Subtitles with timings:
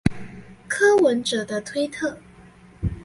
[0.67, 2.17] 柯文哲的推特